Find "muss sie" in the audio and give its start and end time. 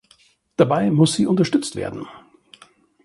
0.89-1.27